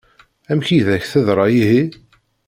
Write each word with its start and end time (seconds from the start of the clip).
Amek 0.51 0.69
i 0.77 0.79
d-ak-teḍṛa 0.85 1.45
ihi? 1.61 1.83